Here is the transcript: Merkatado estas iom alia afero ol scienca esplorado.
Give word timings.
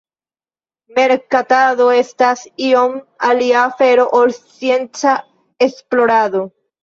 Merkatado 0.99 1.89
estas 1.97 2.41
iom 2.69 2.95
alia 3.29 3.59
afero 3.67 4.07
ol 4.21 4.33
scienca 4.37 5.13
esplorado. 5.69 6.43